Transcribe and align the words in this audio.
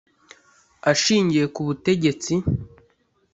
ashingiye 0.91 1.45
ku 1.53 1.61
butegetsi 1.67 2.33